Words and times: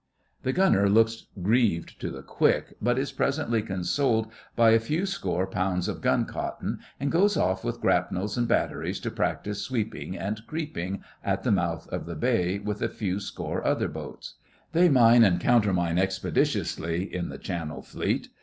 The 0.41 0.51
Gunner 0.51 0.89
looks 0.89 1.27
grieved 1.43 2.01
to 2.01 2.09
the 2.09 2.23
quick, 2.23 2.75
but 2.81 2.97
is 2.97 3.11
presently 3.11 3.61
consoled 3.61 4.31
by 4.55 4.71
a 4.71 4.79
few 4.79 5.05
score 5.05 5.45
pounds 5.45 5.87
of 5.87 6.01
guncotton, 6.01 6.79
and 6.99 7.11
goes 7.11 7.37
off 7.37 7.63
with 7.63 7.79
grapnels 7.81 8.35
and 8.35 8.47
batteries 8.47 8.99
to 9.01 9.11
practise 9.11 9.61
'sweeping' 9.61 10.17
and 10.17 10.41
'creeping' 10.47 11.03
at 11.23 11.43
the 11.43 11.51
mouth 11.51 11.87
of 11.89 12.07
the 12.07 12.15
bay 12.15 12.57
with 12.57 12.81
a 12.81 12.89
few 12.89 13.19
score 13.19 13.63
other 13.63 13.87
boats. 13.87 14.37
They 14.73 14.89
mine 14.89 15.23
and 15.23 15.39
countermine 15.39 15.99
expeditiously 15.99 17.03
in 17.13 17.29
the 17.29 17.37
Channel 17.37 17.83
Fleet. 17.83 18.29